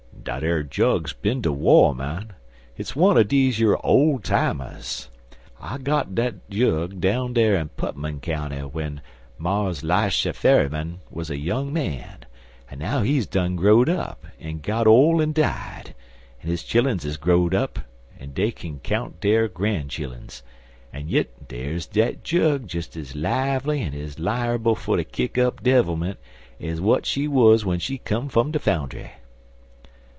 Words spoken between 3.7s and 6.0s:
ole timers. I